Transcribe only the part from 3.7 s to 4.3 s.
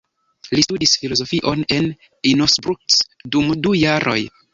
jaroj.